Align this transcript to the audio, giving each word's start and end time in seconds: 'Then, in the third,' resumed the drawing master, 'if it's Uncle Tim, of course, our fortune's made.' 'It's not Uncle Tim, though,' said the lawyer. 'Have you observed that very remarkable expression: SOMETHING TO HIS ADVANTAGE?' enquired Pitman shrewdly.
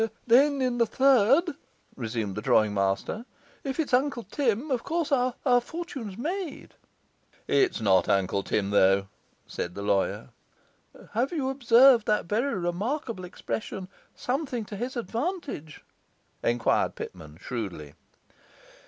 'Then, 0.25 0.63
in 0.63 0.79
the 0.79 0.85
third,' 0.87 1.51
resumed 1.95 2.33
the 2.33 2.41
drawing 2.41 2.73
master, 2.73 3.23
'if 3.63 3.79
it's 3.79 3.93
Uncle 3.93 4.23
Tim, 4.23 4.71
of 4.71 4.83
course, 4.83 5.11
our 5.11 5.35
fortune's 5.61 6.17
made.' 6.17 6.73
'It's 7.47 7.79
not 7.79 8.09
Uncle 8.09 8.41
Tim, 8.41 8.71
though,' 8.71 9.09
said 9.45 9.75
the 9.75 9.83
lawyer. 9.83 10.29
'Have 11.13 11.31
you 11.31 11.49
observed 11.51 12.07
that 12.07 12.25
very 12.25 12.55
remarkable 12.57 13.23
expression: 13.25 13.87
SOMETHING 14.15 14.65
TO 14.65 14.75
HIS 14.75 14.97
ADVANTAGE?' 14.97 15.83
enquired 16.41 16.95
Pitman 16.95 17.37
shrewdly. 17.39 17.93